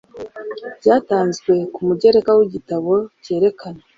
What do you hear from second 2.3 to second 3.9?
w igitabo cyerekana